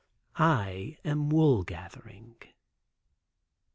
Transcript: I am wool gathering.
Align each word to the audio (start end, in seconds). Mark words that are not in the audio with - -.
I 0.63 0.97
am 1.05 1.29
wool 1.29 1.61
gathering. 1.61 2.37